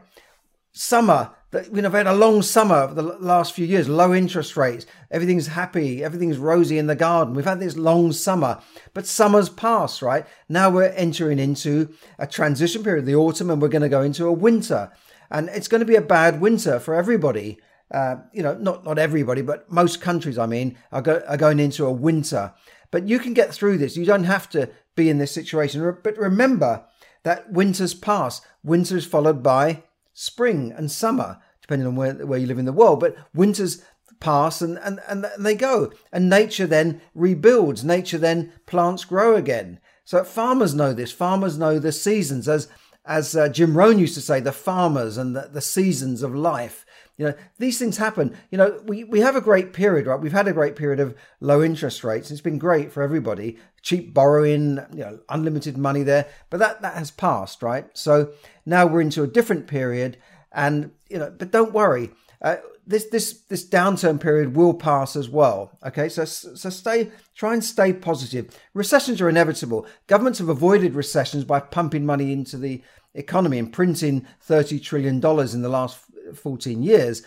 Summer, 0.72 1.32
we've 1.72 1.92
had 1.92 2.08
a 2.08 2.14
long 2.14 2.42
summer 2.42 2.88
for 2.88 2.94
the 2.94 3.04
last 3.04 3.54
few 3.54 3.66
years, 3.66 3.90
low 3.90 4.14
interest 4.14 4.56
rates, 4.56 4.86
everything's 5.10 5.48
happy, 5.48 6.04
everything's 6.04 6.38
rosy 6.38 6.78
in 6.78 6.88
the 6.88 6.96
garden. 6.96 7.34
We've 7.34 7.46
had 7.46 7.60
this 7.60 7.76
long 7.76 8.14
summer, 8.14 8.62
but 8.94 9.06
summer's 9.06 9.50
passed, 9.50 10.02
right? 10.02 10.26
Now 10.48 10.70
we're 10.70 10.94
entering 10.96 11.40
into 11.40 11.94
a 12.18 12.26
transition 12.26 12.84
period, 12.84 13.06
the 13.06 13.16
autumn, 13.16 13.50
and 13.50 13.62
we're 13.62 13.68
going 13.68 13.82
to 13.82 13.90
go 13.90 14.02
into 14.02 14.26
a 14.26 14.32
winter. 14.32 14.92
And 15.30 15.50
it's 15.50 15.68
going 15.68 15.80
to 15.80 15.86
be 15.86 15.96
a 15.96 16.02
bad 16.02 16.42
winter 16.42 16.80
for 16.80 16.94
everybody. 16.94 17.60
uh, 17.94 18.18
you 18.32 18.42
know, 18.42 18.56
not 18.56 18.86
not 18.86 18.98
everybody, 18.98 19.42
but 19.42 19.70
most 19.72 20.02
countries, 20.02 20.38
I 20.38 20.46
mean, 20.46 20.78
are, 20.92 21.02
go, 21.02 21.22
are 21.28 21.38
going 21.38 21.60
into 21.60 21.86
a 21.86 21.92
winter. 21.92 22.54
But 22.90 23.08
you 23.08 23.20
can 23.20 23.34
get 23.34 23.54
through 23.54 23.78
this. 23.78 23.98
You 23.98 24.06
don't 24.06 24.24
have 24.26 24.50
to 24.52 24.70
be 24.96 25.10
in 25.10 25.18
this 25.18 25.32
situation. 25.32 25.98
But 26.04 26.18
remember 26.18 26.86
that 27.24 27.52
winter's 27.52 27.94
pass. 27.94 28.42
Winter 28.64 28.98
is 28.98 29.06
followed 29.06 29.44
by 29.44 29.84
spring 30.14 30.74
and 30.76 30.92
summer, 30.92 31.40
depending 31.62 31.88
on 31.88 31.96
where, 31.96 32.14
where 32.26 32.40
you 32.40 32.48
live 32.48 32.60
in 32.60 32.66
the 32.66 32.74
world. 32.74 33.00
But 33.00 33.16
winter's 33.34 33.84
pass 34.20 34.62
and, 34.62 34.78
and, 34.80 35.00
and 35.08 35.26
they 35.40 35.56
go. 35.56 35.92
And 36.12 36.30
nature 36.30 36.68
then 36.68 37.02
rebuilds. 37.14 37.84
Nature 37.84 38.18
then 38.18 38.54
plants 38.66 39.04
grow 39.04 39.36
again. 39.36 39.80
So 40.06 40.24
farmers 40.24 40.74
know 40.74 40.94
this. 40.94 41.12
Farmers 41.12 41.58
know 41.58 41.80
the 41.80 41.92
seasons. 41.92 42.48
As 42.48 42.68
as 43.06 43.36
uh, 43.36 43.50
Jim 43.50 43.76
Rohn 43.76 44.00
used 44.00 44.14
to 44.16 44.22
say, 44.22 44.40
the 44.40 44.52
farmers 44.52 45.18
and 45.18 45.36
the, 45.36 45.50
the 45.52 45.62
seasons 45.62 46.22
of 46.22 46.36
life. 46.36 46.86
You 47.18 47.28
know, 47.28 47.34
these 47.60 47.78
things 47.78 47.98
happen. 47.98 48.36
You 48.50 48.58
know, 48.58 48.82
we, 48.86 49.04
we 49.04 49.20
have 49.20 49.36
a 49.36 49.42
great 49.42 49.74
period, 49.74 50.08
right? 50.08 50.20
We've 50.20 50.32
had 50.32 50.48
a 50.48 50.54
great 50.54 50.76
period 50.76 51.00
of 51.00 51.16
low 51.40 51.62
interest 51.62 52.04
rates. 52.04 52.32
It's 52.32 52.42
been 52.42 52.58
great 52.58 52.92
for 52.92 53.04
everybody. 53.04 53.58
Cheap 53.82 54.14
borrowing, 54.14 54.80
you 54.92 55.04
know, 55.04 55.20
unlimited 55.30 55.78
money 55.78 56.04
there. 56.04 56.28
But 56.50 56.60
that, 56.60 56.82
that 56.82 56.96
has 56.96 57.12
passed, 57.12 57.62
right? 57.62 57.86
So 57.94 58.32
now 58.66 58.86
we're 58.86 59.02
into 59.02 59.24
a 59.24 59.28
different 59.28 59.68
period. 59.68 60.18
And, 60.52 60.92
you 61.10 61.20
know, 61.20 61.34
but 61.36 61.52
don't 61.52 61.74
worry. 61.74 62.12
Uh, 62.42 62.58
this 62.86 63.06
this 63.10 63.42
this 63.50 63.68
downturn 63.68 64.20
period 64.20 64.56
will 64.56 64.74
pass 64.74 65.16
as 65.16 65.30
well. 65.30 65.78
Okay, 65.86 66.10
so 66.10 66.26
so 66.26 66.70
stay 66.70 67.12
try 67.36 67.54
and 67.54 67.64
stay 67.64 67.94
positive. 67.94 68.58
Recessions 68.74 69.22
are 69.22 69.30
inevitable. 69.30 69.86
Governments 70.08 70.40
have 70.40 70.50
avoided 70.50 70.96
recessions 70.96 71.44
by 71.44 71.60
pumping 71.60 72.06
money 72.06 72.34
into 72.34 72.58
the 72.58 72.82
economy 73.14 73.60
and 73.60 73.74
printing 73.74 74.26
thirty 74.40 74.80
trillion 74.80 75.20
dollars 75.20 75.54
in 75.54 75.62
the 75.62 75.70
last 75.70 76.00
fourteen 76.34 76.84
years. 76.84 77.24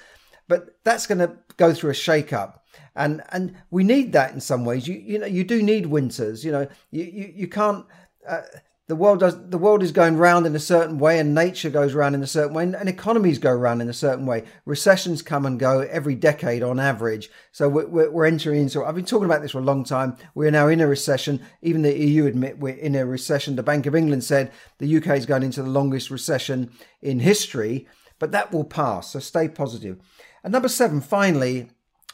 But 0.47 0.77
that's 0.85 1.07
going 1.07 1.19
to 1.19 1.37
go 1.57 1.73
through 1.73 1.91
a 1.91 1.95
shake-up, 1.95 2.67
and 2.95 3.23
and 3.31 3.55
we 3.71 3.83
need 3.83 4.13
that 4.13 4.33
in 4.33 4.41
some 4.41 4.65
ways. 4.65 4.87
You 4.87 4.97
you 4.97 5.19
know 5.19 5.27
you 5.27 5.45
do 5.45 5.63
need 5.63 5.87
winters. 5.87 6.45
You 6.45 6.53
know 6.53 6.69
you 6.91 7.05
you, 7.05 7.33
you 7.35 7.49
can't. 7.49 7.87
Uh, 8.29 8.43
the 8.87 8.97
world 8.97 9.21
does 9.21 9.49
the 9.49 9.59
world 9.59 9.83
is 9.83 9.93
going 9.93 10.17
round 10.17 10.47
in 10.47 10.55
a 10.55 10.61
certain 10.61 10.99
way 10.99 11.19
and 11.19 11.35
nature 11.35 11.71
goes 11.71 11.95
round 11.95 12.15
in 12.15 12.23
a 12.23 12.27
certain 12.27 12.55
way 12.55 12.65
and, 12.65 12.77
and, 12.77 12.89
economies 12.89 13.39
go 13.39 13.51
round 13.53 13.81
in 13.81 13.89
a 13.89 13.95
certain 13.95 14.27
way. 14.27 14.45
Recessions 14.67 15.23
come 15.23 15.47
and 15.47 15.59
go 15.59 15.81
every 15.81 16.15
decade 16.15 16.63
on 16.63 16.79
average. 16.79 17.31
So 17.51 17.69
we're, 17.69 18.11
we're, 18.11 18.27
entering 18.27 18.61
into 18.61 18.85
i've 18.85 18.95
been 18.95 19.05
talking 19.05 19.25
about 19.25 19.41
this 19.41 19.53
for 19.53 19.61
a 19.61 19.65
long 19.65 19.85
time. 19.85 20.17
We're 20.35 20.51
now 20.51 20.69
in 20.69 20.81
a 20.81 20.87
recession. 20.87 21.41
Even 21.63 21.83
the 21.83 21.97
eu 21.97 22.27
admit 22.27 22.59
we're 22.59 22.75
in 22.75 22.95
a 22.95 23.07
recession. 23.07 23.57
The 23.57 23.63
bank 23.63 23.87
of 23.87 23.95
england 23.95 24.25
said 24.25 24.53
the 24.79 24.97
uk 24.97 25.07
is 25.07 25.27
going 25.27 25.45
into 25.45 25.63
the 25.63 25.71
longest 25.71 26.11
recession 26.11 26.71
in 27.01 27.21
history 27.21 27.87
but 28.19 28.33
that 28.33 28.53
will 28.53 28.65
pass. 28.65 29.13
So 29.13 29.19
stay 29.19 29.49
positive. 29.49 29.99
and 30.43 30.53
number 30.53 30.69
seven 30.69 31.01
finally 31.01 31.69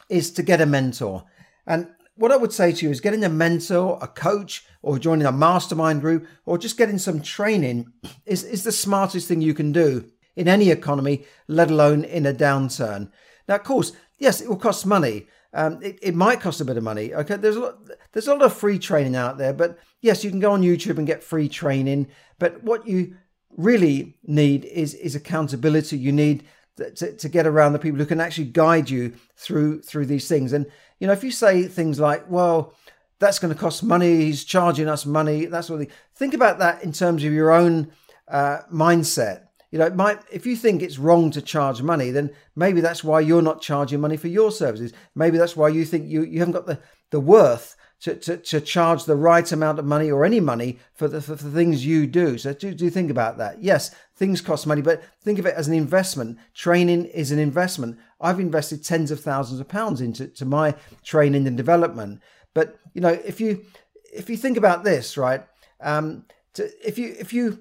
is 0.09 0.31
to 0.31 0.43
get 0.43 0.61
a 0.61 0.65
mentor. 0.65 1.23
And 1.65 1.89
what 2.15 2.31
I 2.31 2.37
would 2.37 2.53
say 2.53 2.71
to 2.71 2.85
you 2.85 2.91
is 2.91 3.01
getting 3.01 3.23
a 3.23 3.29
mentor, 3.29 3.97
a 4.01 4.07
coach, 4.07 4.65
or 4.81 4.99
joining 4.99 5.25
a 5.25 5.31
mastermind 5.31 6.01
group, 6.01 6.27
or 6.45 6.57
just 6.57 6.77
getting 6.77 6.97
some 6.97 7.21
training 7.21 7.91
is, 8.25 8.43
is 8.43 8.63
the 8.63 8.71
smartest 8.71 9.27
thing 9.27 9.41
you 9.41 9.53
can 9.53 9.71
do 9.71 10.09
in 10.35 10.47
any 10.47 10.69
economy, 10.69 11.25
let 11.47 11.71
alone 11.71 12.03
in 12.03 12.25
a 12.25 12.33
downturn. 12.33 13.11
Now, 13.47 13.55
of 13.55 13.63
course, 13.63 13.91
yes, 14.17 14.41
it 14.41 14.49
will 14.49 14.55
cost 14.57 14.85
money. 14.85 15.27
Um, 15.53 15.79
it, 15.81 15.99
it 16.01 16.15
might 16.15 16.39
cost 16.39 16.61
a 16.61 16.65
bit 16.65 16.77
of 16.77 16.83
money. 16.83 17.13
Okay, 17.13 17.35
there's 17.35 17.57
a 17.57 17.59
lot, 17.59 17.77
there's 18.13 18.27
a 18.27 18.33
lot 18.33 18.43
of 18.43 18.53
free 18.53 18.79
training 18.79 19.15
out 19.15 19.37
there, 19.37 19.53
but 19.53 19.77
yes, 20.01 20.23
you 20.23 20.29
can 20.29 20.39
go 20.39 20.51
on 20.53 20.61
YouTube 20.61 20.97
and 20.97 21.07
get 21.07 21.23
free 21.23 21.49
training. 21.49 22.07
But 22.39 22.63
what 22.63 22.87
you 22.87 23.15
really 23.57 24.17
need 24.23 24.63
is 24.63 24.93
is 24.93 25.13
accountability. 25.13 25.97
You 25.97 26.13
need 26.13 26.45
to, 26.77 27.15
to 27.15 27.29
get 27.29 27.45
around 27.45 27.73
the 27.73 27.79
people 27.79 27.99
who 27.99 28.05
can 28.05 28.21
actually 28.21 28.45
guide 28.45 28.89
you 28.89 29.13
through 29.35 29.81
through 29.81 30.05
these 30.05 30.27
things. 30.27 30.53
And 30.53 30.67
you 31.01 31.07
know, 31.07 31.13
if 31.13 31.23
you 31.23 31.31
say 31.31 31.63
things 31.63 31.99
like, 31.99 32.29
"Well, 32.29 32.75
that's 33.19 33.39
going 33.39 33.51
to 33.53 33.59
cost 33.59 33.83
money. 33.83 34.17
He's 34.17 34.45
charging 34.45 34.87
us 34.87 35.03
money," 35.03 35.47
that 35.47 35.65
sort 35.65 35.81
of 35.81 35.87
thing. 35.87 35.97
Think 36.15 36.35
about 36.35 36.59
that 36.59 36.83
in 36.83 36.91
terms 36.91 37.23
of 37.23 37.33
your 37.33 37.51
own 37.51 37.91
uh, 38.27 38.59
mindset. 38.71 39.47
You 39.71 39.79
know, 39.79 39.89
might, 39.89 40.19
if 40.31 40.45
you 40.45 40.55
think 40.55 40.83
it's 40.83 40.99
wrong 40.99 41.31
to 41.31 41.41
charge 41.41 41.81
money, 41.81 42.11
then 42.11 42.29
maybe 42.55 42.81
that's 42.81 43.03
why 43.03 43.19
you're 43.21 43.41
not 43.41 43.61
charging 43.61 43.99
money 43.99 44.15
for 44.15 44.27
your 44.27 44.51
services. 44.51 44.93
Maybe 45.15 45.37
that's 45.37 45.55
why 45.55 45.69
you 45.69 45.85
think 45.85 46.07
you, 46.07 46.23
you 46.23 46.39
haven't 46.39 46.53
got 46.53 46.67
the, 46.67 46.79
the 47.09 47.19
worth 47.19 47.75
to, 48.01 48.15
to, 48.15 48.37
to 48.37 48.59
charge 48.59 49.05
the 49.05 49.15
right 49.15 49.51
amount 49.51 49.77
of 49.77 49.85
money 49.85 50.09
or 50.09 50.25
any 50.25 50.39
money 50.39 50.79
for 50.93 51.07
the, 51.07 51.21
for 51.21 51.35
the 51.35 51.51
things 51.51 51.85
you 51.85 52.07
do. 52.07 52.37
So 52.37 52.53
do, 52.53 52.73
do 52.73 52.89
think 52.89 53.11
about 53.11 53.37
that. 53.37 53.61
Yes, 53.61 53.93
things 54.15 54.41
cost 54.41 54.65
money, 54.65 54.81
but 54.81 55.03
think 55.21 55.37
of 55.37 55.45
it 55.45 55.55
as 55.55 55.67
an 55.67 55.75
investment. 55.75 56.39
Training 56.53 57.05
is 57.05 57.31
an 57.31 57.39
investment. 57.39 57.99
I've 58.19 58.39
invested 58.39 58.83
tens 58.83 59.11
of 59.11 59.19
thousands 59.19 59.59
of 59.59 59.67
pounds 59.67 60.01
into 60.01 60.27
to 60.27 60.45
my 60.45 60.75
training 61.03 61.45
and 61.45 61.55
development. 61.55 62.21
But 62.53 62.79
you 62.93 63.01
know, 63.01 63.19
if 63.25 63.39
you 63.39 63.65
if 64.11 64.29
you 64.29 64.37
think 64.37 64.57
about 64.57 64.83
this, 64.83 65.15
right? 65.15 65.45
Um, 65.79 66.25
to, 66.53 66.69
if 66.85 66.97
you 66.97 67.15
if 67.19 67.33
you 67.33 67.59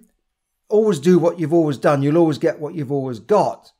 always 0.69 0.99
do 0.99 1.19
what 1.19 1.39
you've 1.39 1.53
always 1.53 1.77
done, 1.77 2.03
you'll 2.03 2.19
always 2.19 2.39
get 2.39 2.61
what 2.61 2.75
you've 2.75 2.93
always 2.93 3.19
got. 3.19 3.73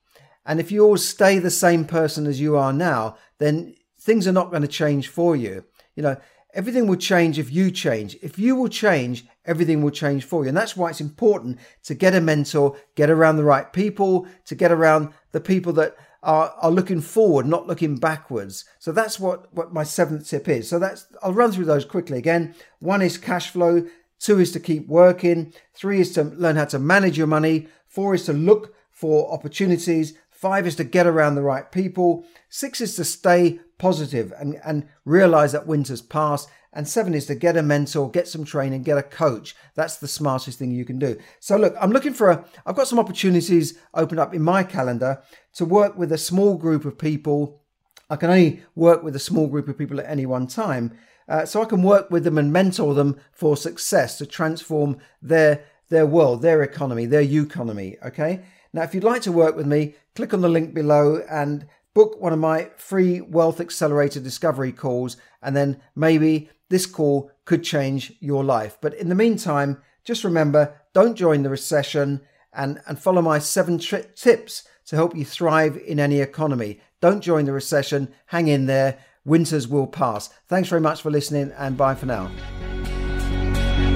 And 0.45 0.61
if 0.61 0.71
you 0.71 0.85
always 0.85 1.07
stay 1.07 1.39
the 1.39 1.51
same 1.51 1.85
person 1.85 2.27
as 2.27 2.41
you 2.41 2.57
are 2.57 2.73
now, 2.73 3.17
then 3.39 3.75
things 3.99 4.27
are 4.27 4.33
not 4.33 4.51
going 4.51 4.63
to 4.63 4.69
change 4.69 5.09
for 5.09 5.37
you. 5.37 5.65
You 5.95 6.03
know, 6.03 6.17
Everything 6.55 6.87
will 6.87 6.97
change 6.97 7.39
if 7.39 7.53
you 7.53 7.71
change. 7.71 8.17
If 8.23 8.39
you 8.39 8.57
will 8.57 8.69
change, 8.69 9.25
everything 9.45 9.83
will 9.83 9.91
change 9.91 10.25
for 10.25 10.43
you. 10.43 10.49
And 10.49 10.57
that's 10.57 10.77
why 10.77 10.91
it's 10.91 11.01
important 11.01 11.59
to 11.85 11.95
get 11.95 12.15
a 12.15 12.21
mentor, 12.21 12.77
get 12.95 13.11
around 13.11 13.37
the 13.37 13.45
right 13.45 13.73
people, 13.73 14.27
to 14.47 14.55
get 14.55 14.73
around 14.73 15.13
the 15.33 15.41
people 15.41 15.73
that 15.75 15.97
are, 16.23 16.55
are 16.61 16.71
looking 16.71 17.01
forward, 17.01 17.47
not 17.47 17.67
looking 17.67 17.97
backwards. 17.97 18.65
So 18.79 18.93
that's 18.93 19.19
what, 19.19 19.53
what 19.55 19.73
my 19.73 19.85
seventh 19.85 20.29
tip 20.29 20.49
is. 20.49 20.69
So 20.69 20.79
that's, 20.79 21.07
I'll 21.23 21.33
run 21.33 21.53
through 21.53 21.65
those 21.67 21.85
quickly 21.85 22.19
again. 22.19 22.55
One 22.81 23.03
is 23.03 23.17
cash 23.17 23.51
flow. 23.51 23.87
Two 24.19 24.39
is 24.39 24.53
to 24.53 24.61
keep 24.61 24.87
working. 24.87 25.53
Three 25.75 26.01
is 26.01 26.13
to 26.13 26.25
learn 26.25 26.57
how 26.57 26.67
to 26.67 26.79
manage 26.79 27.17
your 27.17 27.27
money. 27.27 27.69
Four 27.89 28.15
is 28.15 28.27
to 28.27 28.33
look 28.33 28.75
for 28.91 29.33
opportunities. 29.33 30.15
Five 30.31 30.67
is 30.67 30.77
to 30.77 30.85
get 30.85 31.07
around 31.07 31.35
the 31.35 31.43
right 31.43 31.71
people. 31.71 32.27
Six 32.49 32.81
is 32.81 32.97
to 32.97 33.05
stay 33.05 33.61
positive 33.81 34.33
and, 34.39 34.61
and 34.65 34.87
realize 35.05 35.53
that 35.53 35.67
winter's 35.67 36.03
past. 36.03 36.49
And 36.73 36.87
seven 36.87 37.15
is 37.15 37.27
to 37.27 37.35
get 37.35 37.57
a 37.57 37.63
mentor, 37.63 38.11
get 38.11 38.29
some 38.29 38.45
training, 38.45 38.85
get 38.85 38.99
a 38.99 39.03
coach. 39.03 39.57
That's 39.75 39.97
the 39.97 40.07
smartest 40.07 40.59
thing 40.59 40.71
you 40.71 40.85
can 40.85 40.99
do. 40.99 41.19
So 41.41 41.57
look, 41.57 41.75
I'm 41.81 41.91
looking 41.91 42.13
for 42.13 42.31
a, 42.31 42.45
I've 42.65 42.77
got 42.77 42.87
some 42.87 43.01
opportunities 43.01 43.77
opened 43.95 44.21
up 44.21 44.35
in 44.35 44.43
my 44.43 44.63
calendar 44.63 45.23
to 45.55 45.65
work 45.65 45.97
with 45.99 46.13
a 46.13 46.19
small 46.19 46.57
group 46.57 46.85
of 46.85 46.99
people. 46.99 47.63
I 48.09 48.17
can 48.17 48.31
only 48.31 48.63
work 48.77 49.03
with 49.03 49.17
a 49.17 49.27
small 49.31 49.49
group 49.49 49.67
of 49.67 49.79
people 49.79 49.99
at 49.99 50.07
any 50.07 50.27
one 50.27 50.47
time. 50.47 50.97
Uh, 51.27 51.47
so 51.47 51.63
I 51.63 51.65
can 51.65 51.83
work 51.83 52.11
with 52.11 52.25
them 52.25 52.39
and 52.39 52.53
mentor 52.53 52.93
them 52.95 53.19
for 53.33 53.57
success 53.57 54.19
to 54.19 54.27
transform 54.27 54.99
their 55.23 55.65
their 55.89 56.07
world, 56.07 56.41
their 56.41 56.63
economy, 56.63 57.05
their 57.05 57.23
economy. 57.23 57.97
Okay. 58.05 58.43
Now, 58.73 58.83
if 58.83 58.95
you'd 58.95 59.03
like 59.03 59.23
to 59.23 59.33
work 59.33 59.57
with 59.57 59.67
me, 59.67 59.95
click 60.15 60.33
on 60.33 60.41
the 60.41 60.49
link 60.49 60.73
below 60.73 61.21
and 61.29 61.67
book 61.95 62.21
one 62.21 62.33
of 62.33 62.39
my 62.39 62.71
free 62.77 63.21
Wealth 63.21 63.61
Accelerator 63.61 64.21
discovery 64.21 64.73
calls, 64.73 65.17
and 65.43 65.57
then 65.57 65.81
maybe 65.95 66.51
this 66.69 66.87
call 66.87 67.31
could 67.45 67.65
change 67.65 68.13
your 68.21 68.45
life. 68.45 68.79
But 68.81 68.95
in 68.95 69.09
the 69.09 69.15
meantime, 69.15 69.83
just 70.05 70.25
remember 70.25 70.81
don't 70.93 71.15
join 71.15 71.43
the 71.43 71.51
recession 71.51 72.21
and, 72.53 72.81
and 72.87 72.99
follow 72.99 73.23
my 73.23 73.39
seven 73.39 73.79
tri- 73.79 74.07
tips 74.15 74.67
to 74.87 74.97
help 74.97 75.17
you 75.17 75.25
thrive 75.25 75.77
in 75.77 76.01
any 76.01 76.21
economy. 76.21 76.81
Don't 77.01 77.21
join 77.21 77.45
the 77.45 77.53
recession, 77.53 78.13
hang 78.27 78.49
in 78.49 78.67
there. 78.67 78.99
Winters 79.25 79.69
will 79.69 79.87
pass. 79.87 80.29
Thanks 80.49 80.69
very 80.69 80.81
much 80.81 81.03
for 81.03 81.11
listening, 81.11 81.53
and 81.57 81.77
bye 81.77 81.95
for 81.95 82.07
now. 82.07 82.31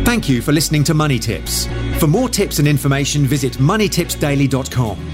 Thank 0.04 0.28
you 0.28 0.42
for 0.42 0.52
listening 0.52 0.84
to 0.84 0.94
Money 0.94 1.18
Tips. 1.18 1.66
For 1.98 2.06
more 2.06 2.28
tips 2.28 2.58
and 2.58 2.68
information, 2.68 3.24
visit 3.24 3.54
moneytipsdaily.com. 3.54 5.13